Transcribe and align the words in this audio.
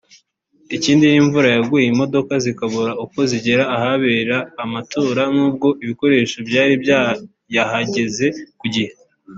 Ikindi 0.75 1.03
ni 1.07 1.17
imvura 1.21 1.47
yaguye 1.55 1.85
imodoka 1.93 2.33
zikabura 2.43 2.91
uko 3.03 3.19
zigera 3.31 3.63
ahabera 3.75 4.37
amatora 4.63 5.21
n’ubwo 5.35 5.67
ibikoresho 5.83 6.37
byari 6.49 6.73
bayahegeze 6.83 8.27
ku 8.59 8.65
gihe 8.73 8.91